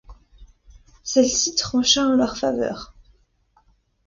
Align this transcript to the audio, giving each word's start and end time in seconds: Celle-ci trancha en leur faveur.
Celle-ci 1.03 1.53
trancha 1.53 2.01
en 2.07 2.15
leur 2.15 2.35
faveur. 2.35 2.95